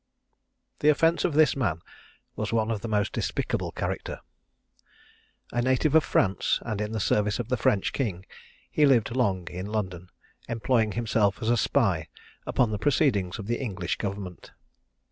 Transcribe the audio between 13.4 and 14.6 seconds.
the English government.